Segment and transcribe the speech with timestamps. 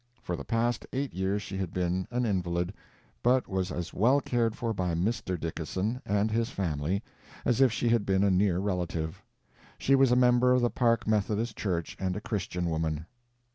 [0.23, 2.73] For the past eight years she had been an invalid,
[3.21, 5.39] but was as well cared for by Mr.
[5.39, 7.03] Dickason and his family
[7.45, 9.21] as if she had been a near relative.
[9.77, 13.05] She was a member of the Park Methodist Church and a Christian woman.